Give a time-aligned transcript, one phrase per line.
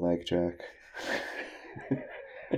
[0.00, 0.54] mic check.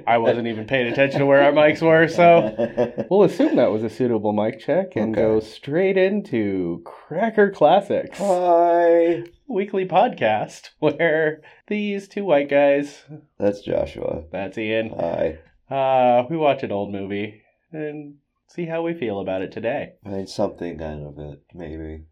[0.07, 3.85] I wasn't even paying attention to where our mics were, so we'll assume that was
[3.85, 5.21] a suitable mic check and Okay.
[5.21, 9.23] go straight into Cracker Classics, Hi.
[9.47, 13.05] weekly podcast where these two white guys,
[13.39, 14.25] That's Joshua.
[14.33, 15.39] that's Ian, Hi.
[15.71, 18.15] uh, we watch an old movie and
[18.49, 19.93] see how we feel about it today.
[20.07, 22.05] I mean, something kind of it, maybe.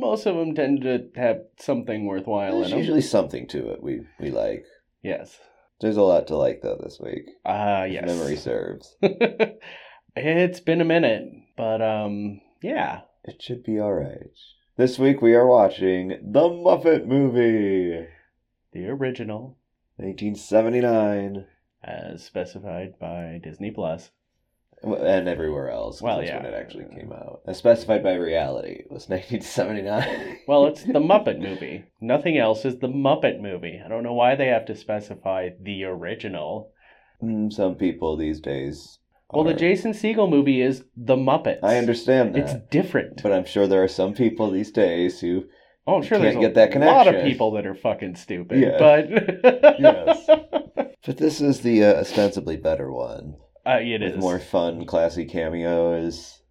[0.00, 2.78] Most of them tend to have something worthwhile There's in them.
[2.78, 4.64] usually something to it we, we like.
[5.02, 5.38] Yes.
[5.80, 7.24] There's a lot to like, though, this week.
[7.44, 8.06] Ah, if yes.
[8.06, 8.96] Memory serves.
[10.16, 11.24] it's been a minute,
[11.56, 13.00] but um, yeah.
[13.24, 14.30] It should be alright.
[14.76, 18.06] This week we are watching The Muppet Movie.
[18.72, 19.58] The original,
[19.96, 21.46] 1979.
[21.82, 24.10] as specified by Disney Plus.
[24.82, 26.00] And everywhere else.
[26.00, 26.42] Well, that's yeah.
[26.42, 27.42] when it actually came out.
[27.46, 28.82] As specified by reality.
[28.84, 30.38] It was 1979.
[30.48, 31.84] Well, it's the Muppet movie.
[32.00, 33.80] Nothing else is the Muppet movie.
[33.84, 36.72] I don't know why they have to specify the original.
[37.22, 38.98] Mm, Some people these days.
[39.32, 41.62] Well, the Jason Segel movie is the Muppets.
[41.62, 42.40] I understand that.
[42.40, 43.22] It's different.
[43.22, 45.44] But I'm sure there are some people these days who.
[45.86, 48.58] oh, I'm sure can't there's a get that lot of people that are fucking stupid.
[48.58, 48.78] Yeah.
[48.78, 49.10] But
[49.78, 50.26] Yes.
[51.06, 53.36] But this is the uh, ostensibly better one.
[53.66, 56.42] Uh, it with is more fun, classy cameos.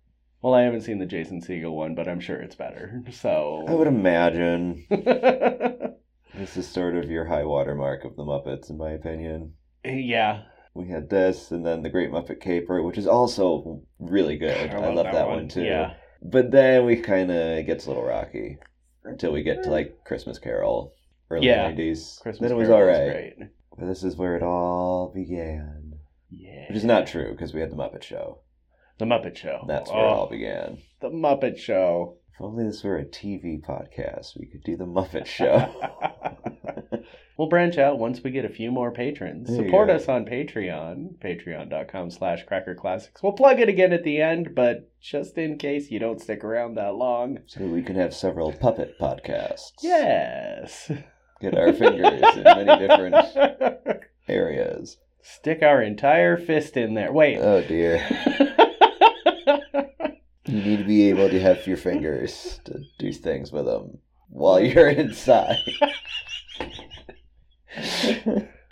[0.41, 3.03] Well, I haven't seen the Jason Segel one, but I'm sure it's better.
[3.11, 8.69] So I would imagine this is sort of your high water mark of the Muppets,
[8.69, 9.53] in my opinion.
[9.83, 10.43] yeah.
[10.75, 14.69] We had this, and then the Great Muppet Caper, which is also really good.
[14.71, 15.49] I, love, that, one.
[15.49, 15.63] too.
[15.63, 15.95] Yeah.
[16.21, 18.57] But then we kind of gets a little rocky
[19.03, 20.93] until we get to like Christmas Carol,
[21.29, 21.71] early Yeah.
[21.71, 22.21] '90s.
[22.21, 23.35] Christmas then it was Carol all was great.
[23.77, 25.78] But this is where it all began,
[26.31, 26.65] Yeah.
[26.69, 28.39] which is not true because we had the Muppet Show.
[28.99, 29.63] The Muppet Show.
[29.67, 30.79] That's where it Oh, all began.
[31.01, 32.17] The Muppet Show.
[32.33, 35.73] If only this were a TV podcast, we could do the Muppet Show.
[37.37, 39.47] we'll branch out once we get a few more patrons.
[39.49, 43.21] There Support us on Patreon, patreon.com slash crackerclassics.
[43.23, 46.75] We'll plug it again at the end, but just in case you don't stick around
[46.75, 47.39] that long.
[47.47, 49.71] so we can have several puppet podcasts.
[49.81, 50.91] Yes.
[51.41, 53.15] Get our fingers in many different
[54.27, 54.97] areas.
[55.35, 57.11] Stick our entire fist in there.
[57.13, 57.37] Wait.
[57.37, 58.05] Oh dear.
[60.45, 64.59] You need to be able to have your fingers to do things with them while
[64.59, 65.57] you're inside.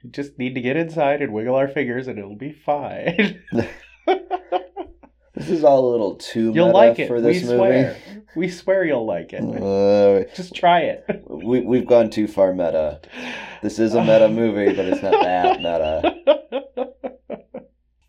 [0.04, 3.44] You just need to get inside and wiggle our fingers and it'll be fine.
[5.38, 7.08] this is all a little too You'll meta like it.
[7.08, 7.56] for We this movie.
[7.58, 7.98] swear.
[8.36, 9.42] We swear you'll like it.
[9.42, 11.06] Uh, Just try it.
[11.28, 13.02] we, we've gone too far meta.
[13.64, 16.14] This is a meta movie, but it's not that meta.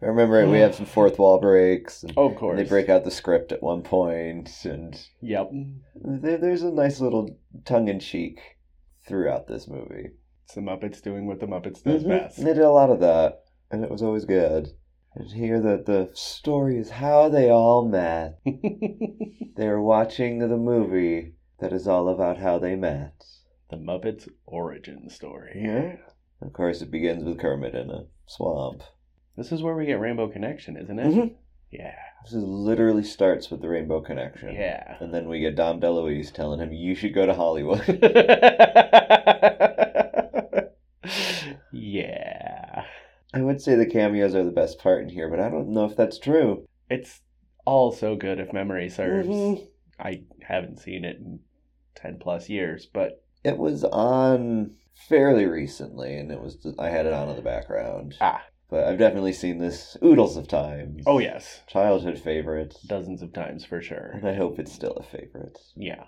[0.02, 2.02] I remember, we have some fourth wall breaks.
[2.02, 2.58] And of course.
[2.58, 5.50] They break out the script at one point, and Yep.
[5.94, 7.30] there, there's a nice little
[7.64, 8.38] tongue in cheek
[9.06, 10.10] throughout this movie.
[10.44, 12.08] It's the Muppets doing what the Muppets does Mhm.
[12.08, 12.36] best.
[12.36, 14.68] They did a lot of that, and it was always good.
[15.14, 18.38] And here, the the story is how they all met.
[18.44, 23.24] they are watching the movie that is all about how they met.
[23.70, 25.60] the Muppets origin story.
[25.62, 25.96] Yeah.
[26.40, 28.82] Of course, it begins with Kermit in a swamp.
[29.36, 31.14] This is where we get Rainbow Connection, isn't it?
[31.14, 31.34] Mhm.
[31.70, 31.94] Yeah.
[32.24, 34.54] This is literally starts with the Rainbow Connection.
[34.54, 34.96] Yeah.
[35.00, 37.86] And then we get Dom DeLuise telling him, "You should go to Hollywood."
[41.72, 42.84] yeah.
[43.34, 45.84] I would say the cameos are the best part in here, but I don't know
[45.84, 46.66] if that's true.
[46.88, 47.20] It's
[47.66, 49.28] all so good if memory serves.
[49.28, 49.66] Mhm.
[49.98, 51.40] I haven't seen it in
[51.94, 57.12] 10 plus years, but It was on fairly recently, and it was I had it
[57.12, 58.16] on in the background.
[58.20, 61.04] ah, But I've definitely seen this oodles of times.
[61.06, 62.74] oh yes, Childhood favorite.
[62.86, 64.10] dozens of times for sure.
[64.14, 65.58] And I hope it's still a favorite.
[65.76, 66.04] Yeah.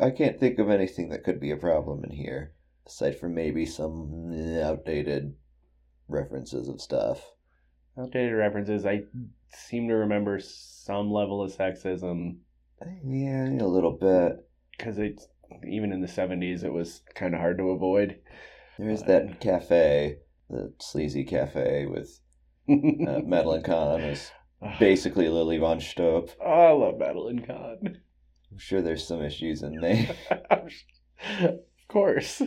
[0.00, 2.52] I can't think of anything that could be a problem in here,
[2.86, 5.34] aside from maybe some eh, outdated
[6.08, 7.22] references of stuff.
[7.98, 8.84] Outdated references.
[8.86, 9.02] I
[9.50, 12.36] seem to remember some level of sexism
[13.04, 14.46] Yeah, a little bit.
[14.76, 15.28] because it's
[15.68, 18.18] even in the 70s it was kind of hard to avoid.
[18.78, 20.18] There is that cafe,
[20.50, 22.18] the sleazy cafe with
[22.68, 22.74] uh,
[23.24, 24.30] Madeline Kahn is
[24.80, 26.30] basically Lili Von Shtupp.
[26.44, 27.98] Oh, I love Madeline Kahn.
[28.50, 30.16] I'm sure there's some issues in there.
[30.50, 31.58] of
[31.88, 32.42] course.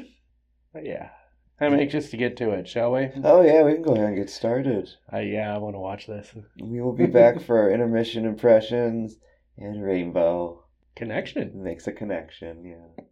[0.73, 1.09] But yeah.
[1.59, 3.09] I'm anxious to get to it, shall we?
[3.23, 4.89] Oh yeah, we can go ahead and get started.
[5.11, 6.31] Uh, yeah, I want to watch this.
[6.61, 9.15] We will be back for our intermission impressions
[9.57, 10.63] and Rainbow
[10.95, 11.63] Connection.
[11.63, 12.63] makes a connection.
[12.63, 13.05] Yeah.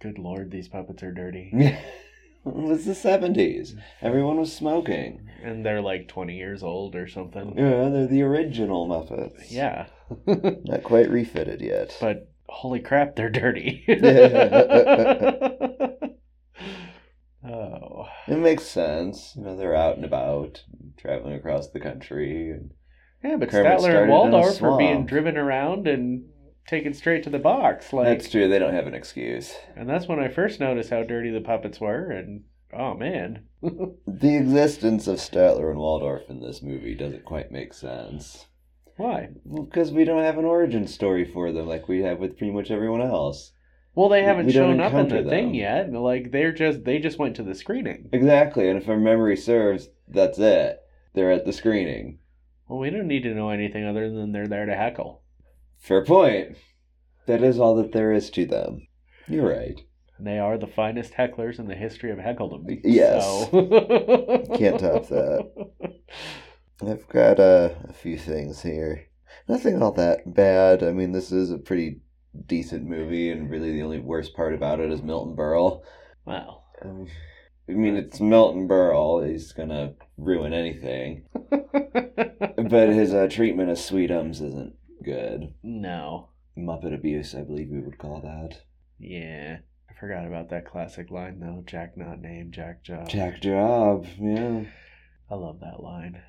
[0.00, 1.52] Good lord, these puppets are dirty.
[2.46, 3.74] it was the seventies.
[4.00, 5.26] Everyone was smoking.
[5.42, 7.54] And they're like 20 years old or something.
[7.56, 9.50] Yeah, they're the original Muppets.
[9.50, 9.86] Yeah.
[10.26, 11.96] Not quite refitted yet.
[12.00, 13.84] but holy crap, they're dirty.
[17.48, 18.06] oh.
[18.26, 19.34] It makes sense.
[19.36, 20.62] You know, they're out and about,
[20.98, 22.50] traveling across the country.
[22.50, 22.72] And
[23.24, 26.24] Yeah, but Kermit Statler and Waldorf are being driven around and
[26.70, 27.92] taken straight to the box.
[27.92, 28.48] Like, That's true.
[28.48, 29.54] They don't have an excuse.
[29.76, 32.10] and that's when I first noticed how dirty the puppets were.
[32.10, 37.74] And oh man, The existence of Statler and Waldorf in this movie doesn't quite make
[37.74, 38.46] sense.
[38.96, 39.30] why?
[39.44, 42.70] Because we don't have an origin story for them like we have with pretty much
[42.70, 43.52] everyone else.
[43.96, 45.92] Well, they haven't We shown up in the encounter thing yet.
[45.92, 48.08] Like they're just they just went to the screening.
[48.12, 50.78] Exactly, and if our memory serves, that's it.
[51.14, 52.20] They're at the screening.
[52.68, 55.22] Well, we don't need to know anything other than they're there to heckle.
[55.80, 56.56] Fair point.
[57.26, 58.86] That is all that there is to them.
[59.26, 59.80] You're right.
[60.18, 62.64] And they are the finest hecklers in the history of heckledom.
[62.84, 63.24] Yes.
[63.24, 63.50] So.
[64.56, 65.70] Can't top that.
[66.86, 69.06] I've got uh, a few things here.
[69.48, 70.82] Nothing all that bad.
[70.82, 72.00] I mean, this is a pretty
[72.46, 75.82] decent movie, and really the only worst part about it is Milton Berle.
[76.26, 76.62] Wow.
[76.82, 77.06] Um,
[77.68, 79.28] I mean, it's Milton Berle.
[79.30, 81.24] He's gonna ruin anything.
[82.68, 85.54] But his uh, treatment of Sweetums isn't good.
[85.62, 86.28] no.
[86.58, 88.62] Muppet abuse, I believe we would call that.
[88.98, 89.58] Yeah.
[89.88, 91.62] I forgot about that classic line though.
[91.66, 93.08] Jack not named Jack Job.
[93.08, 94.64] Jack Job, yeah.
[95.30, 96.20] I love that line.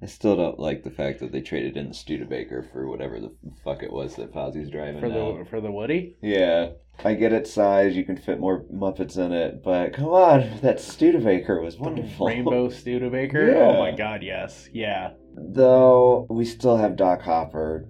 [0.00, 3.32] I still don't like the fact that they traded in the Studebaker for whatever the
[3.64, 5.38] fuck it was that Fozzie's driving For now.
[5.38, 6.16] the for the Woody?
[6.22, 6.70] Yeah,
[7.04, 7.96] I get its size.
[7.96, 12.26] You can fit more Muppets in it, but come on, that Studebaker was wonderful.
[12.28, 13.50] Rainbow Studebaker?
[13.54, 13.76] Oh yeah.
[13.76, 14.68] Oh my god, yes.
[14.72, 15.12] Yeah.
[15.34, 17.88] Though we still have Doc Hopper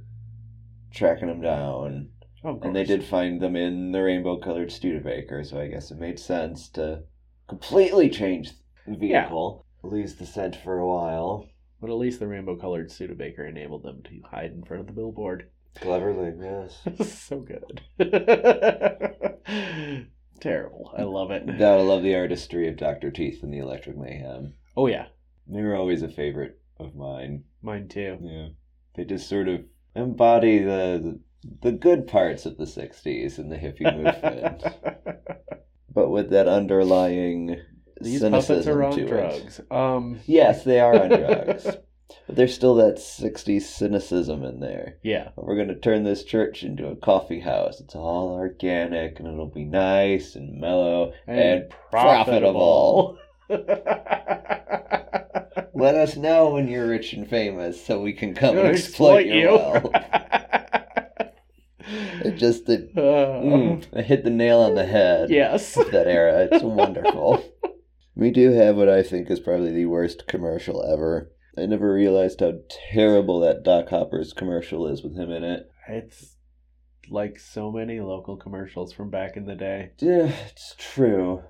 [0.92, 2.10] tracking them down,
[2.42, 6.18] Of and they did find them in the rainbow-colored Studebaker, so I guess it made
[6.18, 7.04] sense to
[7.48, 8.52] completely change
[8.86, 9.64] the vehicle.
[9.82, 11.48] Lose the scent for a while.
[11.80, 14.94] But at least the rainbow colored Studebaker enabled them to hide in front of the
[14.94, 15.50] billboard.
[15.80, 16.80] Cleverly, yes.
[17.12, 17.82] so good.
[20.40, 20.92] Terrible.
[20.96, 21.46] I love it.
[21.58, 23.10] Gotta love the artistry of Dr.
[23.10, 24.54] Teeth and the Electric Mayhem.
[24.76, 25.06] Oh yeah.
[25.46, 27.44] They were always a favorite of mine.
[27.62, 28.18] Mine too.
[28.22, 28.48] Yeah.
[28.94, 29.60] They just sort of
[29.96, 31.20] embody the
[31.60, 34.64] the, good parts of the 60s and the hippie movement,
[35.94, 37.60] but with that underlying
[38.00, 39.60] These cynicism puppets are on drugs.
[39.70, 41.66] Um Yes, they are on drugs.
[42.26, 44.98] But there's still that 60s cynicism in there.
[45.02, 45.30] yeah.
[45.36, 47.80] We're going to turn this church into a coffee house.
[47.80, 53.18] It's all organic and it'll be nice and mellow and, profitable.
[55.76, 59.52] Let us know when you're rich and famous so we can come and exploit, your
[59.52, 59.92] well.
[61.88, 63.00] It just it, Uh,
[63.40, 65.30] mm, I hit the nail on the head.
[65.30, 65.76] Yes.
[65.76, 66.48] of that era.
[66.50, 67.44] It's wonderful.
[68.16, 71.30] we do have what I think is probably the worst commercial ever.
[71.56, 72.54] I never realized how
[72.92, 75.70] terrible that Doc Hopper's commercial is with him in it.
[75.88, 76.36] It's
[77.08, 79.92] like so many local commercials from back in the day.
[80.00, 81.44] Yeah, it's true.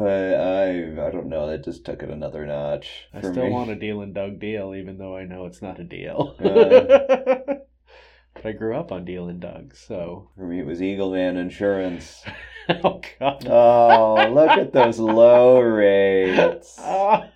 [0.00, 3.06] But I I don't know, that just took it another notch.
[3.12, 3.50] I still me.
[3.50, 6.34] want a deal and Doug deal, even though I know it's not a deal.
[6.38, 7.56] Uh.
[8.34, 10.30] but I grew up on Deal and Doug, so.
[10.38, 12.24] For me it was Eagle Man Insurance.
[12.82, 13.46] oh, God.
[13.46, 16.76] Oh, look at those low rates.
[16.78, 17.28] Ah,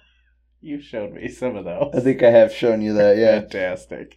[0.63, 1.93] you showed me some of those.
[1.95, 3.41] I think I have shown you that, yeah.
[3.41, 4.17] Fantastic.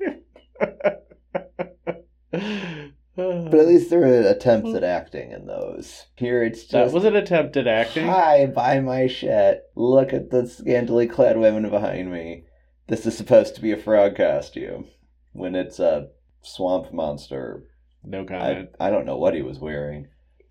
[3.18, 4.86] But at least there were attempts at hmm.
[4.86, 6.06] acting in those.
[6.16, 8.06] Here it's just that was an attempt at acting.
[8.06, 9.64] Hi, buy my shit.
[9.76, 12.44] Look at the scantily clad women behind me.
[12.88, 14.86] This is supposed to be a frog costume.
[15.34, 16.10] When it's a
[16.42, 17.64] swamp monster.
[18.04, 18.70] No I, comment.
[18.80, 20.08] I don't know what he was wearing.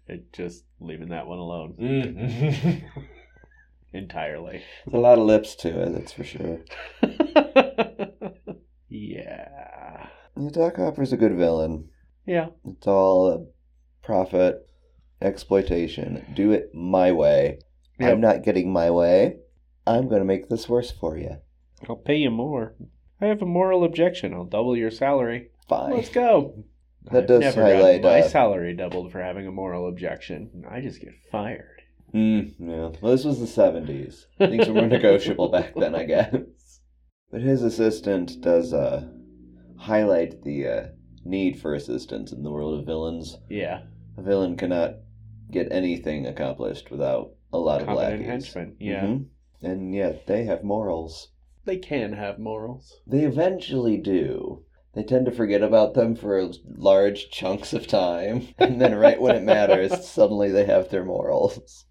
[0.09, 2.83] It just leaving that one alone There's
[3.93, 4.62] entirely.
[4.85, 6.61] There's a lot of lips to it, that's for sure.
[8.88, 10.09] yeah.
[10.37, 11.88] Yeah, Doc Hopper's a good villain.
[12.26, 12.49] Yeah.
[12.64, 13.52] It's all
[14.02, 14.68] profit,
[15.23, 16.25] exploitation.
[16.35, 17.61] Do it my way.
[17.99, 18.12] Yep.
[18.12, 19.38] I'm not getting my way.
[19.87, 21.37] I'm going to make this worse for you.
[21.88, 22.75] I'll pay you more.
[23.21, 24.35] I have a moral objection.
[24.35, 25.50] I'll double your salary.
[25.68, 25.92] Fine.
[25.92, 26.64] Let's go.
[27.12, 30.64] That I've does highlight, my uh, salary doubled for having a moral objection.
[30.68, 31.83] I just get fired.
[32.12, 32.99] Mm, yeah.
[33.00, 34.25] Well, this was the 70s.
[34.38, 36.35] Things were more negotiable back then, I guess.
[37.30, 39.09] But his assistant does uh,
[39.76, 40.87] highlight the uh,
[41.28, 43.38] need for assistance in the world of villains.
[43.49, 43.83] Yeah.
[44.16, 44.95] A villain cannot
[45.50, 48.26] get anything accomplished without a lot of lackeys.
[48.26, 48.76] henchmen.
[48.80, 49.04] Yeah.
[49.04, 49.26] Mhm.
[49.62, 51.28] And yet they have morals.
[51.64, 53.00] They can have morals.
[53.06, 54.64] They eventually do.
[54.95, 59.37] They tend to forget about them for large chunks of time, and then right when
[59.37, 61.85] it matters, suddenly they have their morals.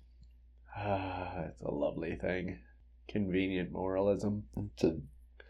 [0.75, 2.59] Ah, it's a lovely thing.
[3.07, 4.45] Convenient moralism.
[4.73, 4.97] It's a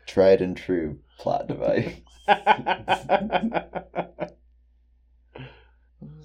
[0.05, 1.95] tried and true plot device.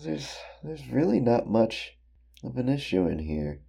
[0.02, 1.96] There's there's really not much
[2.42, 3.60] of an issue in here.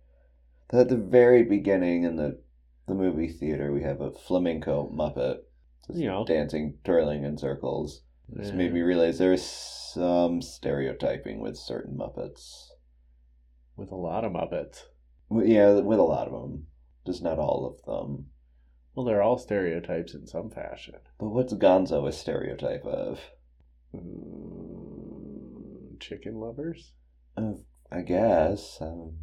[0.71, 2.39] At the very beginning in the
[2.87, 5.39] the movie theater, we have a flamenco Muppet,
[5.87, 6.25] just You know.
[6.25, 8.01] dancing, twirling in circles.
[8.27, 8.55] This Yeah.
[8.55, 12.69] made me realize there's some stereotyping with certain Muppets.
[13.75, 14.83] With a lot of Muppets.
[15.31, 16.67] Yeah, with a lot of them,
[17.05, 18.27] just not all of them.
[18.95, 20.95] Well, they're all stereotypes in some fashion.
[21.17, 23.21] But what's Gonzo a stereotype of?
[23.95, 26.93] Mm, chicken lovers?
[27.37, 27.53] Uh,
[27.91, 28.79] I guess.
[28.81, 29.13] Um,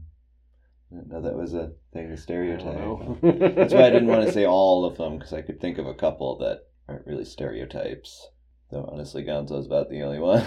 [0.90, 3.20] I didn't know that was a thing, a I stereotype.
[3.56, 5.86] That's why I didn't want to say all of them because I could think of
[5.86, 8.28] a couple that aren't really stereotypes.
[8.70, 10.46] Though honestly, Gonzo's about the only one.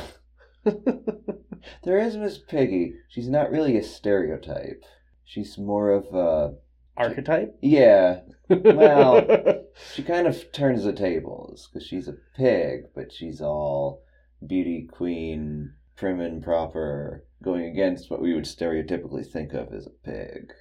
[0.63, 2.95] there is Miss Piggy.
[3.07, 4.83] She's not really a stereotype.
[5.23, 6.55] She's more of a
[6.97, 7.57] Archetype?
[7.61, 8.21] yeah.
[8.49, 9.57] Well-
[9.93, 14.03] She kind of turns the tables because she's a pig, but she's all
[14.45, 19.89] beauty queen, prim and proper, going against what we would stereotypically think of as a
[19.89, 20.53] pig.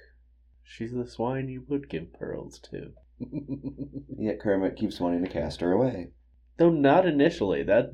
[0.63, 2.93] She's the swine you would give pearls to.
[4.17, 6.11] Yet Kermit keeps wanting to cast her away.
[6.57, 7.63] Though not initially.
[7.63, 7.91] That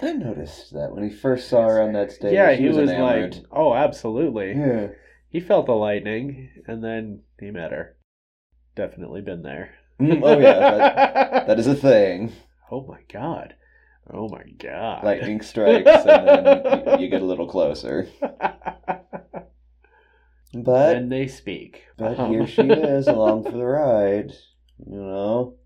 [0.00, 2.32] I noticed that when he first saw her on that stage.
[2.34, 4.52] yeah, he, was, was, like, oh, absolutely.
[4.52, 4.88] yeah.
[5.30, 7.96] He felt the lightning, and then he met her.
[8.74, 9.74] Definitely been there.
[10.00, 12.32] Mm, oh yeah, that, that is a thing.
[12.70, 13.54] Oh my god.
[14.10, 15.04] Oh my god.
[15.04, 18.08] Lightning strikes, and then you, you get a little closer.
[20.54, 21.84] But then they speak.
[21.98, 24.32] But Um, here she is along for the ride.
[24.78, 25.56] You know?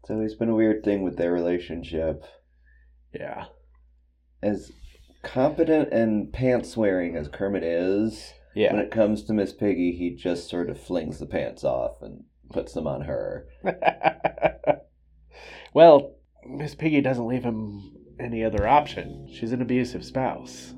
[0.00, 2.22] It's always been a weird thing with their relationship.
[3.12, 3.46] yeah.
[4.42, 4.70] As
[5.22, 10.48] competent and pants wearing as Kermit is, when it comes to Miss Piggy, he just
[10.48, 13.46] sort of flings the pants off and puts them on her.
[15.74, 16.14] well,
[16.46, 19.28] Miss Piggy doesn't leave him any other option.
[19.32, 20.74] She's an abusive spouse.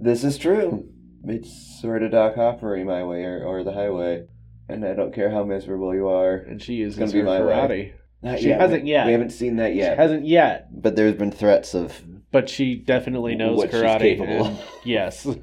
[0.00, 0.88] This is true.
[1.24, 4.26] It's sort of Doc Hoppery my way or, or the highway.
[4.68, 6.34] And I don't care how miserable you are.
[6.36, 7.52] And she is gonna be her my way.
[7.52, 7.92] karate.
[8.22, 8.60] Not She yet.
[8.60, 9.06] hasn't yet.
[9.06, 9.94] We haven't seen that yet.
[9.94, 14.00] She hasn't yet, But there's been threats of but she definitely knows what she's karate.
[14.18, 15.24] capable and- yes.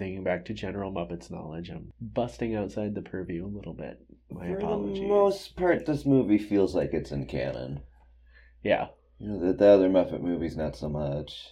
[0.00, 1.68] Thinking back to General Muppets knowledge.
[1.68, 4.00] I'm busting outside the purview a little bit.
[4.30, 4.98] My For apologies.
[5.02, 7.80] the most part, this movie feels like it's in canon.
[8.62, 8.86] Yeah.
[9.18, 11.50] You know, the, the other Muppet movies, not so much.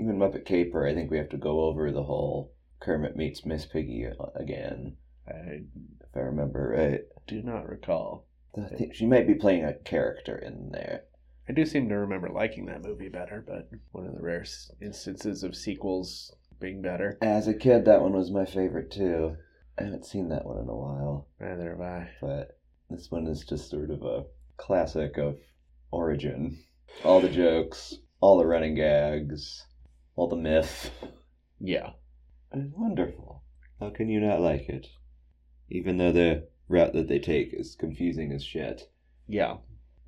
[0.00, 3.66] Even Muppet Caper, I think we have to go over the whole Kermit meets Miss
[3.66, 4.96] Piggy again,
[5.28, 5.64] I
[6.00, 7.02] if I remember right.
[7.26, 8.26] do not recall.
[8.56, 11.02] I think she might be playing a character in there.
[11.46, 14.46] I do seem to remember liking that movie better, but one of the rare
[14.80, 17.18] instances of sequels being better.
[17.22, 19.36] As a kid, that one was my favorite too.
[19.78, 22.10] I haven't seen that one in a while, Neither have I.
[22.20, 22.58] but
[22.90, 24.24] this one is just sort of a
[24.56, 25.38] classic of
[25.90, 26.58] origin.
[27.04, 29.64] All the jokes, all the running gags,
[30.16, 30.90] all the myth.
[31.60, 31.90] Yeah.
[32.52, 33.42] It's wonderful.
[33.78, 34.86] How can you not like it?
[35.70, 38.90] Even though the route that they take is confusing as shit.
[39.28, 39.58] Yeah.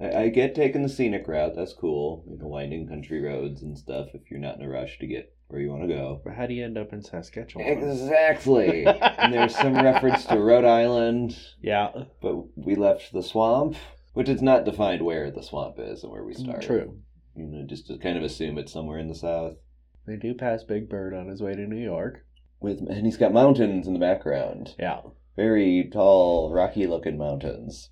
[0.01, 2.25] I, I get taking the scenic route, that's cool.
[2.29, 5.33] You know, winding country roads and stuff if you're not in a rush to get
[5.51, 6.21] where you want to go.
[6.25, 7.67] But how do you end up in Saskatchewan?
[7.67, 8.85] Exactly.
[8.87, 11.91] and there's some reference to Rhode Island, Yeah.
[12.23, 13.77] but we left the swamp,
[14.15, 16.63] which is not defined where the swamp is and where we start.
[16.63, 16.99] True.
[17.35, 19.55] You know, just to kind of assume it's somewhere in the south.
[20.07, 22.25] They do pass Big Bird on his way to New York.
[22.61, 24.75] With and he's got mountains in the background.
[24.79, 25.01] Yeah.
[25.37, 27.91] Very tall, rocky looking mountains.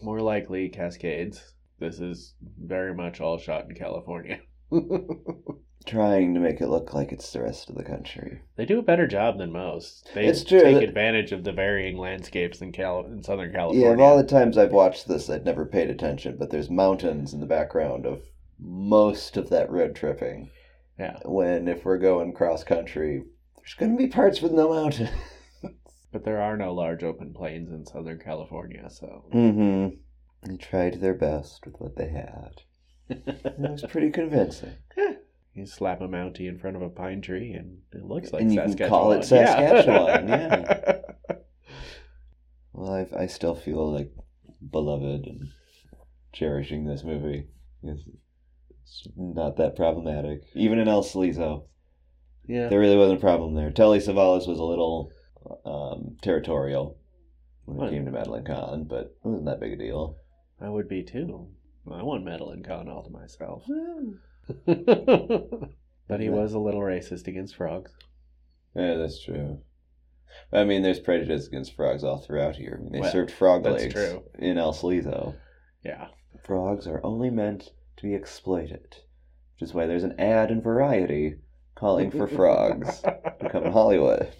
[0.00, 1.54] More likely Cascades.
[1.78, 4.40] This is very much all shot in California.
[5.86, 8.40] Trying to make it look like it's the rest of the country.
[8.56, 10.08] they do a better job than most.
[10.14, 13.88] They It's true take that- advantage of the varying landscapes in Cal in Southern California.
[13.88, 17.34] Yeah, of all the times I've watched this, I'd never paid attention, but there's mountains
[17.34, 18.22] in the background of
[18.60, 20.50] most of that road tripping.
[20.98, 21.18] Yeah.
[21.24, 23.24] When, if we're going cross country,
[23.56, 25.08] there's going to be parts with no mountain.
[26.12, 29.96] But there are no large open plains in Southern California, so mm hmm.
[30.46, 32.60] They tried their best with what they had.
[33.26, 34.72] It was pretty convincing.
[35.54, 38.52] you slap a mountie in front of a pine tree and it looks like And
[38.52, 39.00] you can Saskatchewan.
[39.00, 40.98] call it Saskatchewan, yeah.
[42.74, 44.10] Well, I've, I still feel like
[44.70, 45.50] beloved and
[46.32, 47.46] cherishing this movie.
[47.82, 48.02] It's,
[48.82, 50.44] it's not that problematic.
[50.54, 51.64] Even in El Sleazo,
[52.48, 52.68] yeah.
[52.68, 53.70] there really wasn't a problem there.
[53.70, 55.10] Telly Savalas was a little
[55.66, 56.96] um, territorial
[57.66, 57.90] when it What?
[57.90, 60.16] came to Madeline Kahn, but it wasn't that big a deal.
[60.60, 61.48] I would be too.
[61.90, 63.64] I want Madeline Kahn all to myself.
[64.66, 67.92] but he was a little racist against frogs.
[68.74, 69.60] Yeah, that's true.
[70.52, 72.78] I mean, there's prejudice against frogs all throughout here.
[72.78, 74.22] I mean, they Well, served frog legs true.
[74.38, 75.34] in El Sleazo.
[75.84, 76.08] Yeah.
[76.44, 78.96] Frogs are only meant to be exploited,
[79.54, 81.36] which is why there's an ad in Variety
[81.74, 84.32] calling for frogs to come to Hollywood.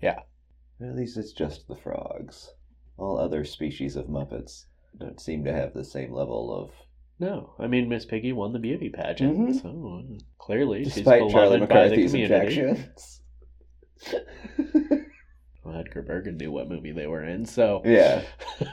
[0.00, 0.20] Yeah.
[0.80, 2.54] At least it's just the frogs.
[2.96, 4.64] All other species of Muppets
[4.98, 6.70] don't seem to have the same level of.
[7.18, 9.62] No, I mean Miss Piggy won the beauty pageant, Mhm.
[9.62, 10.02] so
[10.38, 13.20] clearly she's Despite Charlie by the McCarthy's objections.
[15.62, 18.22] Well, Edgar Bergen knew what movie they were in, so yeah.
[18.60, 18.72] That's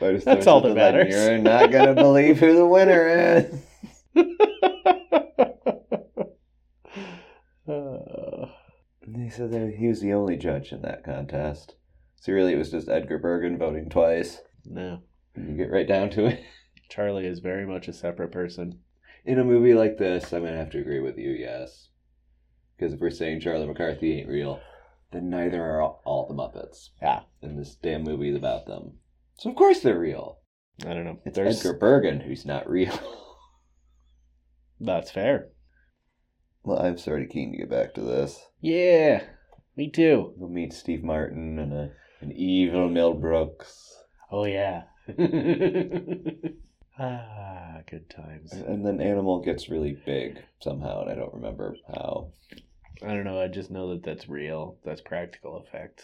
[0.00, 1.14] But it's That's all that like, matters.
[1.14, 3.54] You're not going to believe who the winner is.
[7.68, 8.46] Uh,
[9.14, 11.74] He said that he was the only judge in that contest.
[12.16, 14.40] So really, it was just Edgar Bergen voting twice.
[14.64, 15.02] No,
[15.36, 16.40] You get right down to it.
[16.88, 18.80] Charlie is very much a separate person.
[19.24, 21.30] In a movie like this, I'm gonna have to agree with you.
[21.30, 21.88] Yes,
[22.76, 24.60] because if we're saying Charlie McCarthy ain't real,
[25.12, 26.90] then neither are all, all the Muppets.
[27.02, 27.20] Yeah.
[27.42, 28.98] and this damn movie is about them.
[29.36, 30.38] So of course they're real.
[30.86, 31.18] I don't know.
[31.24, 32.98] It's There's Edgar Bergen who's not real.
[34.80, 35.48] that's fair.
[36.62, 38.40] well, I'm sort of keen to get back to this.
[38.60, 39.24] Yeah,
[39.76, 40.32] me too.
[40.36, 43.97] We'll meet Steve Martin and a, an evil Mel Brooks.
[44.30, 44.84] Oh yeah.
[46.98, 48.52] ah, good times.
[48.52, 52.28] And then Animal gets really big somehow, and I don't remember how.
[53.02, 53.40] I don't know.
[53.40, 54.76] I just know that that's real.
[54.84, 56.02] That's practical effect.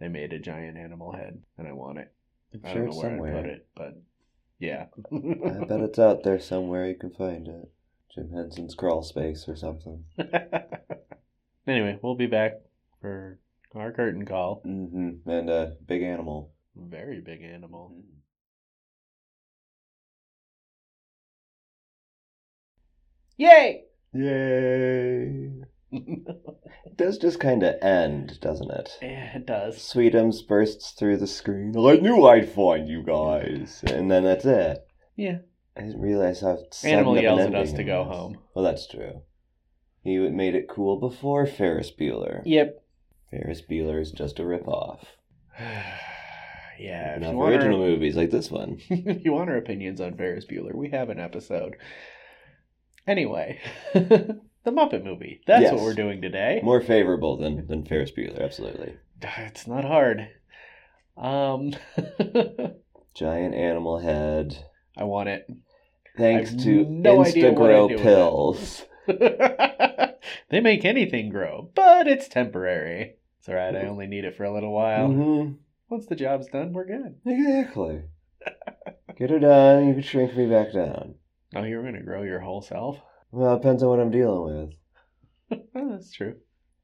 [0.00, 2.12] They made a giant animal head, and I want it.
[2.52, 3.36] I'm I sure don't it's know where somewhere.
[3.36, 4.02] I put it, but
[4.58, 4.86] yeah.
[5.12, 6.88] I bet it's out there somewhere.
[6.88, 7.70] You can find it.
[8.14, 10.04] Jim Henson's crawl space or something.
[11.66, 12.54] anyway, we'll be back
[13.00, 13.38] for
[13.74, 14.62] our curtain call.
[14.66, 15.28] Mm-hmm.
[15.28, 16.52] And a big animal.
[16.76, 17.92] Very big animal.
[23.38, 23.84] Yay!
[24.12, 25.52] Yay!
[25.92, 28.98] It does just kind of end, doesn't it?
[29.02, 29.76] Yeah, it does.
[29.78, 31.74] Sweetums bursts through the screen.
[31.76, 34.86] I knew I'd find you guys, and then that's it.
[35.16, 35.38] Yeah.
[35.76, 38.16] I didn't realize how Animal yells at us to go was.
[38.16, 38.38] home.
[38.54, 39.22] Well, that's true.
[40.02, 42.42] He made it cool before Ferris Bueller.
[42.44, 42.82] Yep.
[43.30, 45.04] Ferris Bueller is just a ripoff.
[46.78, 47.16] Yeah.
[47.16, 48.78] If Not you, original our, movies like this one.
[48.90, 51.76] if you want our opinions on Ferris Bueller, we have an episode.
[53.06, 53.60] Anyway,
[53.94, 55.40] the Muppet movie.
[55.46, 55.72] That's Yes.
[55.74, 56.60] what we're doing today.
[56.62, 58.94] More favorable than, than Ferris Bueller, absolutely.
[59.22, 60.28] It's not hard.
[61.16, 61.72] Um,
[63.14, 64.64] Giant animal head.
[64.96, 65.46] I want it.
[66.16, 68.84] Thanks to no Instagrow pills.
[70.50, 73.16] they make anything grow, but it's temporary.
[73.38, 75.08] It's alright, I only need it for a little while.
[75.08, 75.52] hmm
[75.88, 77.16] Once the job's done, we're good.
[77.24, 78.02] Exactly.
[79.16, 81.14] Get her done, you can shrink me back down.
[81.54, 82.98] Oh, you're gonna grow your whole self?
[83.30, 84.76] Well, it depends on what I'm dealing
[85.50, 85.60] with.
[85.74, 86.36] That's true.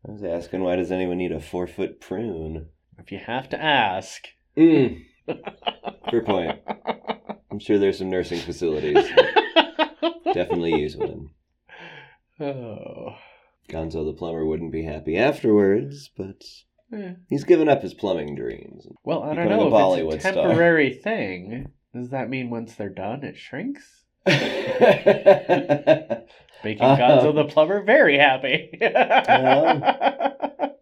[0.07, 2.69] I was asking, why does anyone need a four foot prune?
[2.99, 4.29] If you have to ask.
[4.57, 5.05] Mm.
[6.11, 6.61] Fair point.
[7.51, 9.05] I'm sure there's some nursing facilities.
[10.33, 11.31] Definitely use one.
[12.41, 13.17] Oh.
[13.69, 16.43] Gonzo the plumber wouldn't be happy afterwards, but
[16.93, 17.15] Eh.
[17.29, 18.87] he's given up his plumbing dreams.
[19.05, 19.63] Well, I don't know.
[19.63, 20.49] a If Bollywood it's a star.
[20.49, 24.05] temporary thing, does that mean once they're done, it shrinks?
[24.27, 24.47] Making
[26.83, 28.79] Uh, Gonzo the plumber very happy.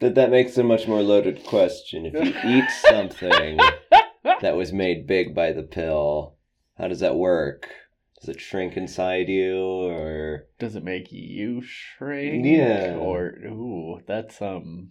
[0.00, 2.06] That that makes a much more loaded question.
[2.06, 3.56] If you eat something
[4.40, 6.34] that was made big by the pill,
[6.76, 7.68] how does that work?
[8.18, 12.44] Does it shrink inside you, or Does it make you shrink?
[12.44, 12.96] Yeah.
[12.98, 14.90] Or ooh, that's um.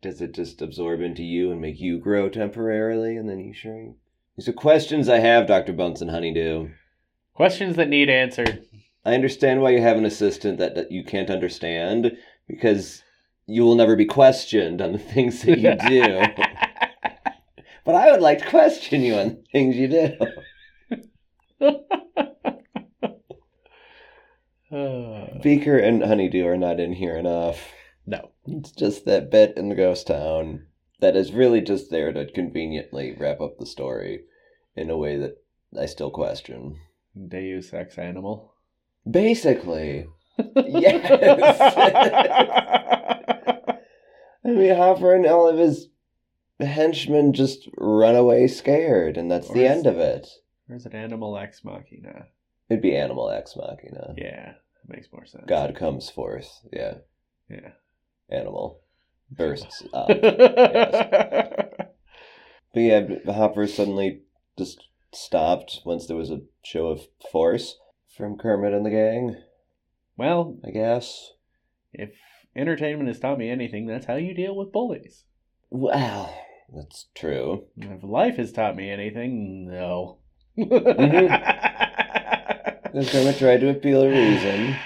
[0.00, 3.96] Does it just absorb into you and make you grow temporarily and then you shrink?
[4.36, 6.68] These are questions I have, Doctor Bunsen Honeydew.
[7.34, 8.64] Questions that need answered.
[9.04, 12.16] I understand why you have an assistant that, that you can't understand
[12.48, 13.02] because
[13.46, 16.20] you will never be questioned on the things that you do.
[17.84, 20.16] but I would like to question you on the things you do.
[24.68, 27.72] Uh, Beaker and Honeydew are not in here enough.
[28.04, 28.30] no.
[28.46, 30.66] It's just that bit in the ghost town
[31.00, 34.20] that is really just there to conveniently wrap up the story
[34.74, 35.36] in a way that
[35.78, 36.78] I still question.
[37.28, 38.54] Deus ex animal.
[39.10, 40.06] Basically.
[40.54, 41.10] Yes.
[44.44, 45.88] I mean, Hopper and all of his
[46.60, 50.28] henchmen just run away scared, and that's Or the end of it.
[50.68, 52.26] or is it animal ex machina?
[52.68, 54.12] It'd be Animal Ex Machina.
[54.18, 55.44] Yeah, that makes more sense.
[55.46, 56.50] God comes forth.
[56.72, 56.94] Yeah.
[57.48, 57.70] Yeah.
[58.30, 58.80] Animal
[59.30, 60.08] bursts up.
[62.74, 64.20] But yeah, Hopper suddenly
[64.58, 67.78] just stopped once there was a show of force
[68.14, 69.36] from Kermit and the gang,
[70.18, 71.32] well, I guess.
[71.94, 72.10] if
[72.54, 75.24] entertainment has taught me anything, that's how you deal with bullies.
[75.70, 76.34] Well,
[76.74, 77.64] that's true.
[77.78, 80.18] If life has taught me anything, no.
[80.58, 81.34] Mm-hmm.
[82.92, 84.76] Because Kermit tried to appeal a reason.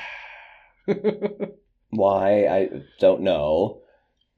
[2.01, 3.83] Why, I don't know.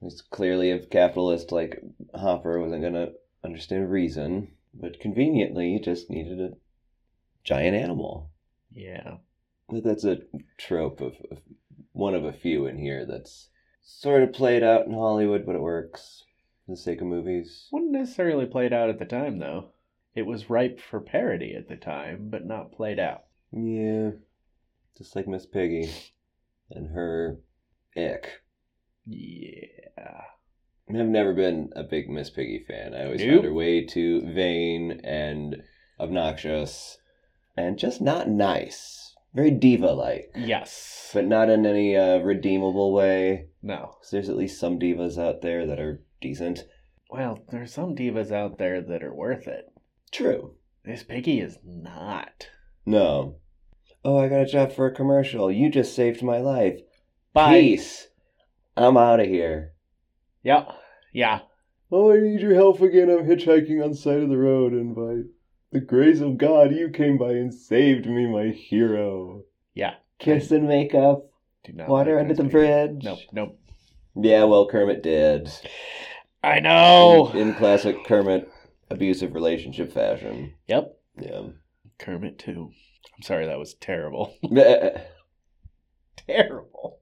[0.01, 1.81] It's clearly a capitalist like
[2.13, 4.49] Hopper wasn't going to understand reason.
[4.73, 6.57] But conveniently, just needed a
[7.45, 8.31] giant animal.
[8.69, 9.15] yeah.
[9.69, 10.17] But that's a
[10.57, 11.37] trope of, of
[11.93, 13.47] one of a few in here that's
[13.81, 16.25] sort of played out in Hollywood, but it works
[16.65, 17.69] for the sake of movies.
[17.71, 19.69] Wasn't necessarily played out at the time, though.
[20.15, 23.23] It was ripe for parody at the time, but not played out.
[23.53, 24.11] Yeah,
[24.97, 25.89] just like Miss Piggy
[26.69, 27.39] and her
[27.97, 28.41] ick.
[29.05, 30.21] Yeah.
[30.89, 32.93] I've never been a big Miss Piggy fan.
[32.93, 33.31] I always Nope.
[33.35, 35.63] found her way too vain and
[35.99, 36.97] obnoxious
[37.57, 39.15] and just not nice.
[39.33, 41.09] Very diva like, Yes.
[41.13, 43.47] but not in any uh, redeemable way.
[43.63, 43.95] No.
[44.11, 46.65] there's at least some divas out there that are decent.
[47.09, 49.65] Well, there's some divas out there that are worth it.
[50.11, 50.55] True.
[50.85, 52.49] Miss Piggy is not.
[52.85, 53.37] No.
[54.03, 55.49] Oh, I got a job for a commercial.
[55.51, 56.81] You just saved my life.
[57.33, 57.59] Bye.
[57.59, 58.07] Peace.
[58.77, 59.73] I'm out of here.
[60.43, 60.65] Yeah.
[61.11, 61.39] Yeah.
[61.91, 63.09] Oh, I need your help again.
[63.09, 65.29] I'm hitchhiking on the side of the road, and by
[65.71, 69.43] the grace of God, you came by and saved me, my hero.
[69.73, 69.95] Yeah.
[70.19, 71.25] Kiss and makeup,
[71.63, 73.03] Do not water under the bridge.
[73.03, 73.19] Nope.
[73.31, 73.59] Nope.
[74.15, 75.51] Yeah, well, Kermit did.
[76.43, 77.31] I know.
[77.33, 78.49] In, in classic Kermit
[78.89, 80.53] abusive relationship fashion.
[80.67, 80.97] Yep.
[81.19, 81.41] Yeah.
[81.99, 82.71] Kermit too.
[83.15, 84.35] I'm sorry, that was terrible.
[86.27, 86.99] terrible.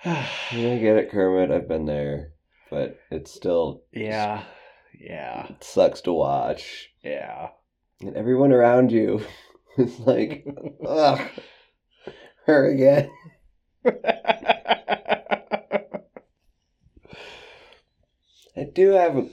[0.04, 1.50] I get it, Kermit.
[1.50, 2.32] I've been there,
[2.70, 4.44] but it's still yeah.
[4.98, 5.46] Yeah.
[5.48, 6.90] it sucks to watch.
[7.02, 7.48] Yeah.
[8.00, 9.24] And everyone around you
[9.78, 10.46] is like,
[10.86, 11.20] ugh,
[12.46, 13.10] her again.
[18.56, 19.28] I do have a.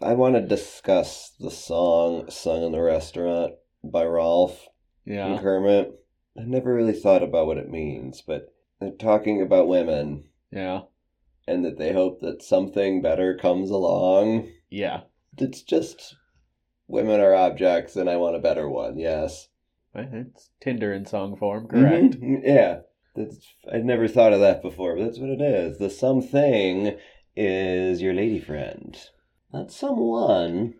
[0.00, 4.68] I want to discuss the song sung in the restaurant by Rolf
[5.06, 5.38] and yeah.
[5.40, 5.98] Kermit.
[6.38, 10.82] I never really thought about what it means, but they're talking about women Yeah.
[11.46, 14.48] and that they hope that something better comes along.
[14.70, 15.02] Yeah.
[15.38, 16.16] It's just
[16.88, 19.48] women are objects and I want a better one, yes.
[19.94, 22.20] It's Tinder in song form, correct?
[22.20, 22.80] Mhm, Yeah.
[23.14, 25.78] That's, I'd never thought of that before, but that's what it is.
[25.78, 26.96] The something
[27.36, 28.98] is your lady friend.
[29.52, 30.74] Not someone.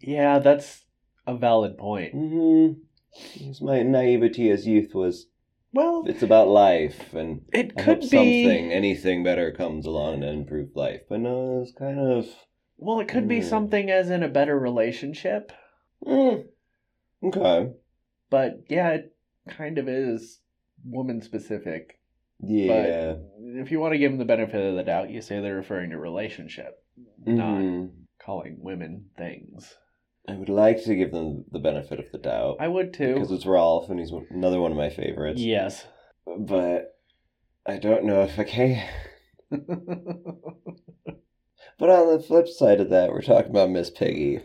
[0.00, 0.86] Yeah, that's
[1.26, 2.14] a valid point.
[2.14, 2.80] Mm-hmm.
[3.34, 5.26] Because my naivety as youth was
[5.72, 8.06] Well, it's about life and it I could be.
[8.08, 11.02] something, anything better comes along to improve life.
[11.08, 12.26] But no, it's kind of
[12.76, 13.44] Well, it could be Mm.
[13.44, 15.52] something as in a better relationship,
[16.04, 16.44] mm,
[17.22, 17.72] okay.
[18.30, 19.16] but yeah, it
[19.48, 20.40] kind of is
[20.84, 22.00] woman specific.
[22.42, 23.16] Yeah.
[23.16, 23.26] but
[23.60, 25.90] If you want to give them the benefit of the doubt, you say they're referring
[25.90, 26.82] to relationship,
[27.26, 27.90] not Mhm.
[28.18, 29.76] calling women things.
[30.30, 33.14] I would like to give them the benefit of the doubt I would too.
[33.14, 35.40] because it's Rolf and he's another one of my favorites.
[35.40, 35.86] yes.
[36.38, 36.96] But
[37.66, 38.88] I don't know if I can.
[41.78, 44.40] But on the flip side of that, we're talking about Miss Piggy,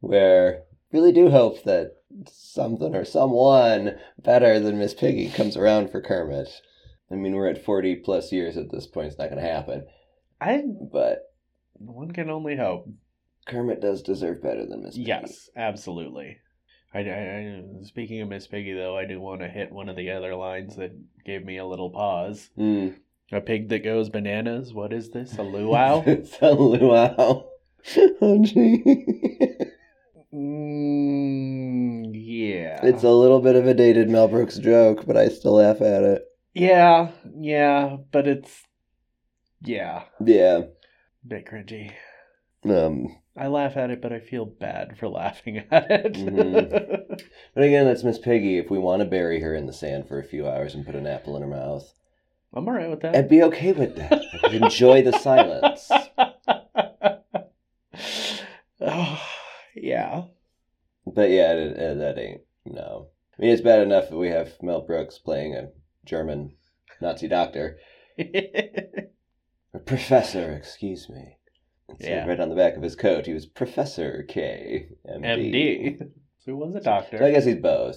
[0.00, 1.96] where really do hope that
[2.26, 6.48] something or someone better than Miss Piggy comes around for Kermit.
[7.12, 9.08] I mean, we're at 40 plus years at this point.
[9.08, 9.86] It's not going to happen.
[10.40, 11.30] I But
[11.74, 12.88] one can only hope.
[13.48, 15.08] Kermit does deserve better than Miss Piggy.
[15.08, 16.36] Yes, absolutely.
[16.94, 19.96] I, I, I- speaking of Miss Piggy, though, I do want to hit one of
[19.96, 20.92] the other lines that
[21.24, 22.50] gave me a little pause.
[22.58, 22.96] Mm.
[23.32, 24.72] A pig that goes bananas.
[24.72, 25.36] What is this?
[25.36, 26.02] A luau?
[26.06, 27.44] it's a luau.
[28.20, 28.82] oh, gee.
[30.32, 32.80] mm, yeah.
[32.84, 36.02] it's a little bit of a dated Mel Brooks joke, but I still laugh at
[36.02, 36.24] it.
[36.54, 38.62] yeah, yeah, but it's
[39.62, 40.62] yeah, Yeah.
[41.26, 41.92] bit cringy.
[42.64, 46.12] Um, I laugh at it, but I feel bad for laughing at it.
[46.14, 47.20] Mhm.
[47.54, 48.58] But again, that's Miss Piggy.
[48.58, 50.94] If we want to bury her in the sand for a few hours and put
[50.94, 51.92] an apple in her mouth,
[52.52, 53.14] I'm alright with that.
[53.14, 54.22] I'd be okay with that.
[54.44, 55.90] I'd enjoy the silence.
[58.80, 59.22] oh,
[59.74, 60.24] yeah.
[61.06, 63.08] But yeah, that ain't no.
[63.38, 65.68] I mean, it's bad enough that we have Mel Brooks playing a
[66.04, 66.54] German
[67.00, 67.78] Nazi doctor,
[68.18, 71.37] or professor, excuse me.
[72.00, 72.26] Yeah.
[72.26, 75.24] right on the back of his coat, he was Professor K, MD.
[75.24, 75.98] MD.
[75.98, 76.06] So
[76.46, 77.18] he was a doctor.
[77.18, 77.96] So I guess he's both.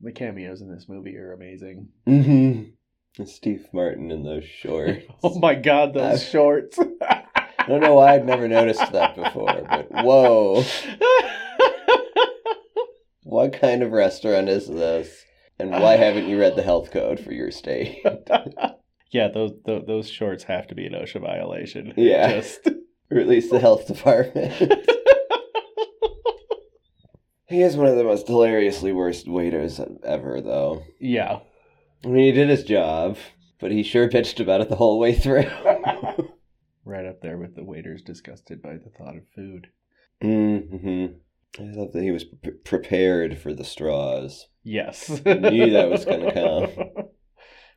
[0.00, 1.88] The cameos in this movie are amazing.
[2.06, 3.24] Mm-hmm.
[3.24, 5.04] Steve Martin in those shorts.
[5.22, 6.78] Oh my god, those Uh, shorts.
[7.00, 10.64] I don't know why I'd never noticed that before, but whoa.
[13.22, 15.24] What kind of restaurant is this?
[15.58, 18.02] And why haven't you read the health code for your stay?
[19.10, 21.94] Yeah, those those, those shorts have to be an OSHA violation.
[21.96, 22.32] Yeah.
[22.32, 22.68] Just
[23.10, 24.52] Or at least the health department.
[27.46, 30.82] he is one of the most hilariously worst waiters ever, though.
[31.00, 31.40] yeah.
[32.04, 33.16] I mean, he did his job,
[33.60, 35.46] but he sure bitched about it the whole way through.
[36.86, 39.68] Right up there with the waiters disgusted by the thought of food.
[40.20, 41.06] hmm
[41.58, 44.48] I love that he was pre- prepared for the straws.
[44.64, 45.08] Yes.
[45.08, 46.68] Knew that was gonna come.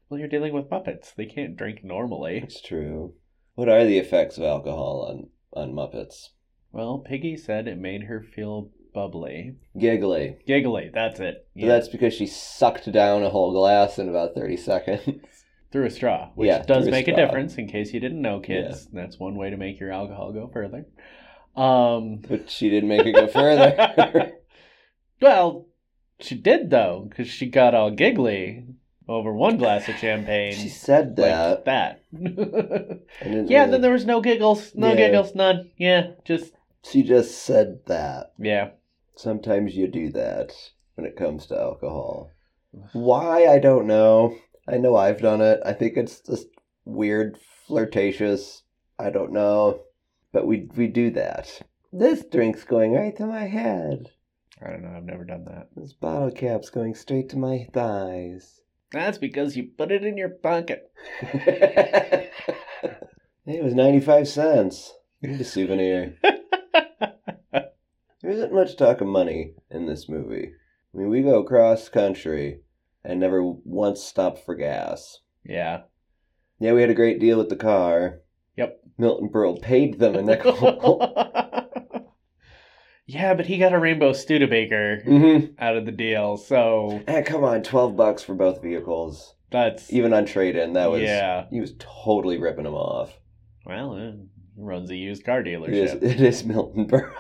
[0.10, 1.16] Well, you're dealing with Muppets.
[1.16, 2.42] They can't drink normally.
[2.44, 3.13] It's true.
[3.58, 6.30] What are the effects of alcohol on, on Muppets?
[6.72, 9.56] Well, Piggy said it made her feel bubbly.
[9.76, 10.38] Giggly.
[10.46, 11.48] Giggly, that's it.
[11.56, 15.22] But That's because she sucked down a whole glass in about 30 seconds.
[15.72, 18.22] through a straw, which Yeah, does through a make a difference in case you didn't
[18.22, 18.89] know, kids.
[18.93, 20.86] That's one way to make your alcohol go further.
[21.56, 24.34] Um, But she didn't make it go further.
[25.20, 25.65] well,
[26.20, 28.65] she did though, because she got all giggly
[29.08, 30.54] over one glass of champagne.
[30.54, 31.65] she said like that.
[31.65, 32.04] that.
[33.22, 34.96] I didn't yeah, really- then there was no giggles, no Yeah.
[34.96, 35.70] giggles, none.
[35.78, 38.34] Yeah, just She just said that.
[38.38, 38.72] yeah.
[39.15, 40.52] Sometimes you do that
[40.96, 42.32] when it comes to alcohol.
[42.93, 44.36] Why, I don't know.
[44.67, 45.60] I know I've done it.
[45.65, 46.48] I think it's just
[46.86, 48.62] weird, flirtatious.
[49.00, 49.82] I don't know.
[50.32, 51.62] But we we do that.
[51.91, 54.12] This drink's going right to my head.
[54.63, 54.89] I don't know.
[54.96, 55.70] I've never done that.
[55.76, 58.62] This bottle cap's going straight to my thighs.
[58.91, 60.91] That's because you put it in your pocket.
[61.21, 62.32] it
[63.45, 64.93] was 95 cents.
[65.21, 66.17] Need a souvenir.
[68.28, 70.52] There isn't much talk of money in this movie.
[70.93, 72.60] I mean, we go cross country
[73.02, 75.19] and never once stop for gas.
[75.45, 75.84] Yeah.
[76.60, 78.21] Yeah, we had a great deal with the car.
[78.58, 78.82] Yep.
[78.97, 80.58] Milton Berle paid them a nickel.
[83.08, 85.54] yeah, but he got a rainbow Studebaker mm-hmm.
[85.58, 89.34] out of the deal, so And come on, 12 bucks for both vehicles.
[89.50, 91.02] that's Even on trade-in, that was...
[91.02, 91.46] yeah.
[91.50, 93.17] He was totally ripping them off.
[93.65, 94.13] Well, he
[94.58, 96.04] runs a used car dealership.
[96.04, 97.13] it is Milton Berle.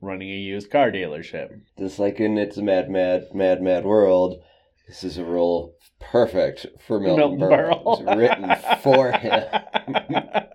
[0.00, 1.60] Running a used car dealership.
[1.78, 4.42] Just like in It's a Mad, Mad, Mad, Mad World,
[4.88, 7.78] this is a role perfect for Milton, Berle.
[7.78, 8.50] It was written
[8.82, 9.44] for him.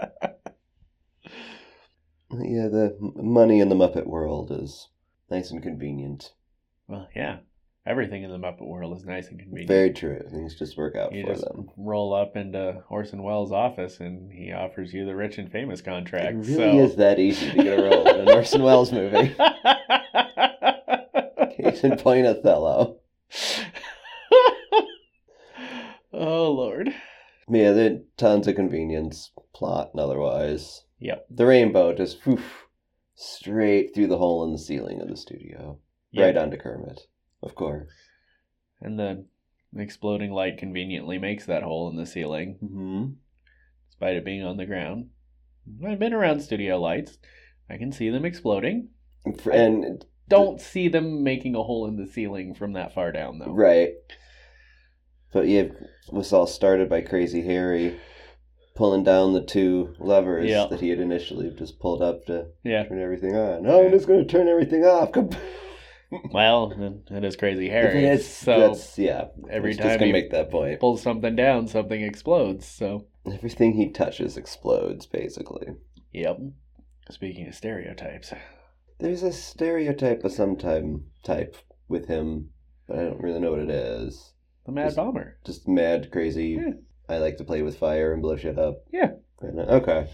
[2.41, 4.89] Yeah, the money in the Muppet world is
[5.29, 6.33] nice and convenient.
[6.87, 7.37] well, yeah.
[7.85, 9.69] Everything in the Muppet world is nice and convenient.
[9.69, 10.19] Very true.
[10.29, 11.69] Things just work out You for just them.
[11.77, 16.35] roll up into Orson Welles' office and he offers you the rich and famous contract.
[16.35, 16.83] It really so.
[16.83, 19.33] is that easy to get a role in an Orson Welles movie.
[21.55, 22.97] Case in point, Othello.
[26.13, 26.93] oh Lord.
[27.49, 30.83] Yeah, there are tons of convenience, plot and otherwise.
[30.99, 31.27] Yep.
[31.29, 32.65] The rainbow just poof,
[33.15, 35.79] straight through the hole in the ceiling of the studio.
[36.11, 36.25] Yep.
[36.25, 37.01] Right onto Kermit,
[37.43, 37.91] of course.
[38.81, 39.25] And the
[39.75, 43.05] exploding light conveniently makes that hole in the ceiling, Mm-hmm.
[43.89, 45.09] despite it being on the ground.
[45.85, 47.17] I've been around studio lights.
[47.69, 48.89] I can see them exploding.
[49.51, 53.51] And, Don't see them making a hole in the ceiling from that far down, though.
[53.53, 53.93] right.
[55.33, 55.73] But yeah, it
[56.09, 57.99] was all started by Crazy Harry
[58.77, 60.67] pulling down the two levers Yeah.
[60.69, 62.83] that he had initially just pulled up to Yeah.
[62.85, 63.65] turn everything on.
[63.67, 65.09] Oh, I'm just going to turn everything off.
[66.31, 66.71] Well,
[67.11, 68.05] it is crazy Harry.
[68.05, 69.25] It's, so that's, yeah.
[69.49, 70.79] every time just going he make that point.
[70.79, 72.65] pulls something down, something explodes.
[72.65, 75.67] So, Everything he touches explodes, basically.
[76.13, 76.37] yep.
[77.09, 78.31] Speaking of stereotypes,
[78.99, 81.57] There's a stereotype of some time type
[81.89, 82.51] with him,
[82.87, 84.31] but I don't really know what it is.
[84.65, 85.37] the Mad Just- Bomber.
[85.45, 86.57] Just mad, crazy.
[86.57, 86.71] Yeah.
[87.09, 88.83] I like to play with fire and blow shit up.
[88.91, 89.11] Yeah.
[89.39, 89.51] Fair.
[89.57, 90.09] Uh, okay.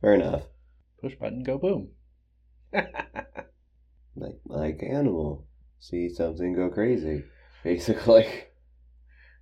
[0.00, 0.42] Fair enough.
[1.00, 1.88] Push button, go boom.
[4.16, 5.44] Like like animal.
[5.80, 7.24] See something go crazy.
[7.64, 8.26] Basically.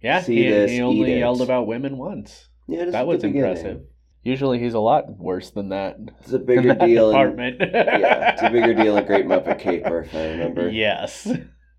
[0.03, 2.49] yeah, See he, this, he only yelled about women once.
[2.69, 3.45] Yeah, That was beginning.
[3.51, 3.81] impressive.
[4.23, 5.97] Usually he's a lot worse than that.
[6.21, 7.11] It's a in bigger deal.
[7.11, 7.57] In, department.
[7.61, 10.71] yeah, it's a bigger deal in Great Muppet Caper, if I remember.
[10.71, 11.29] Yes.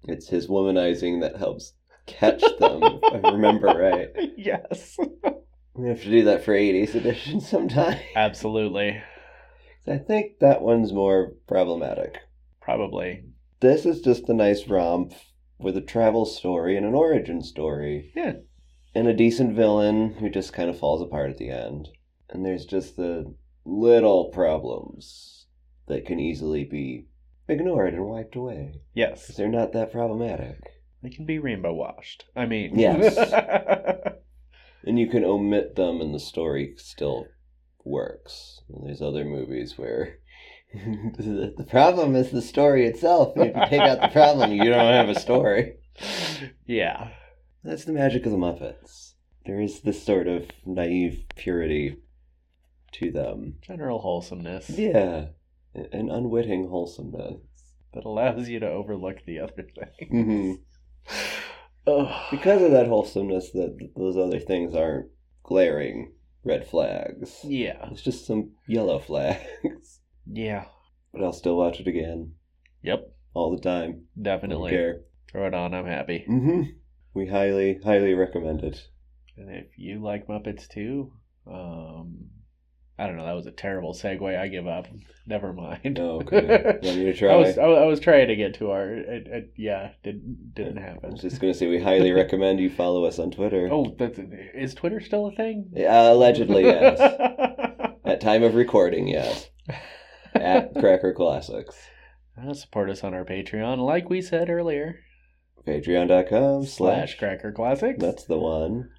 [0.03, 1.73] It's his womanizing that helps
[2.05, 3.67] catch them, if I remember
[4.15, 4.31] right.
[4.37, 4.97] yes.
[5.73, 7.99] We have to do that for 80s edition sometime.
[8.15, 9.01] Absolutely.
[9.87, 12.17] I think that one's more problematic.
[12.61, 13.23] Probably.
[13.59, 15.13] This is just a nice romp
[15.59, 18.11] with a travel story and an origin story.
[18.15, 18.33] Yeah.
[18.95, 21.89] And a decent villain who just kind of falls apart at the end.
[22.29, 23.33] And there's just the
[23.65, 25.47] little problems
[25.87, 27.07] that can easily be
[27.47, 28.75] ignored and wiped away.
[28.93, 29.27] Yes.
[29.27, 30.59] they're not that problematic.
[31.03, 32.25] They can be rainbow washed.
[32.35, 33.15] I mean, Yes.
[34.85, 37.27] And you can omit them and the story still
[37.85, 38.59] works.
[38.67, 40.17] And there's other movies where
[40.73, 43.33] the problem is the story itself.
[43.37, 45.75] And if you take out the problem, you don't have a story.
[46.65, 47.11] yeah.
[47.63, 49.13] That's the magic of the Muppets.
[49.45, 51.97] there is this sort of naive purity
[52.93, 53.55] to them.
[53.61, 55.27] General wholesomeness Yeah,
[55.73, 57.37] an unwitting wholesomeness.
[57.93, 60.09] that allows you to overlook the other thing.
[60.09, 60.53] hmm
[61.87, 62.27] Ugh.
[62.31, 65.07] Because of that wholesomeness, that those other things aren't
[65.43, 66.13] glaring
[66.43, 67.39] red flags.
[67.43, 67.89] Yeah.
[67.91, 69.41] It's just some yellow flags.
[70.25, 70.65] Yeah.
[71.11, 72.35] But I'll still watch it again
[72.81, 73.11] Yep.
[73.33, 74.05] all the time.
[74.19, 74.71] Definitely.
[74.71, 75.01] Don't care.
[75.29, 75.73] Throw it on.
[75.73, 76.23] I'm happy.
[76.25, 76.61] hmm
[77.13, 78.87] We highly, highly recommend it.
[79.35, 81.11] And if you like Muppets too,
[81.45, 82.29] um,
[83.03, 83.25] I don't know.
[83.25, 84.39] That was a terrible segue.
[84.39, 84.87] I give up.
[85.27, 85.99] Never mind.
[85.99, 86.63] Oh, okay.
[86.63, 87.33] Want me to try?
[87.33, 90.77] I was I I was trying to get to our it, it, yeah didn't didn't
[90.77, 91.09] happen.
[91.09, 93.67] I was just gonna say we highly recommend you follow us on Twitter.
[93.71, 94.19] Oh, that's,
[94.53, 95.69] is Twitter still a thing?
[95.73, 96.99] Yeah, allegedly, yes.
[98.05, 99.49] At time of recording, yes.
[100.33, 101.75] At Cracker Classics.
[102.41, 104.99] Uh, support us on our Patreon, like we said earlier.
[105.67, 107.17] Patreon.com slash.
[107.17, 107.99] Cracker Classics.
[107.99, 108.89] That's the one.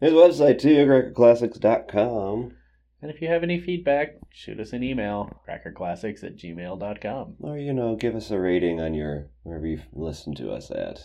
[0.00, 2.52] There's a website too, crackerclassics.com.
[3.04, 7.34] And if you have any feedback, shoot us an email, crackerclassics at gmail.com.
[7.40, 11.02] Or, you know, give us a rating on your, wherever you listen to us at.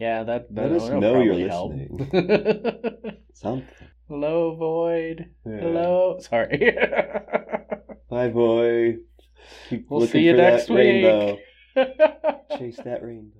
[0.00, 1.72] Yeah, that, that Let us know you're help.
[3.34, 3.68] Something.
[4.08, 5.26] Hello, Void.
[5.44, 5.60] Yeah.
[5.60, 6.18] Hello.
[6.20, 6.74] Sorry.
[8.08, 8.96] Bye, boy.
[9.68, 10.78] Keep We'll looking see you for next that week.
[11.04, 11.38] rainbow.
[12.58, 13.36] Chase that rainbow.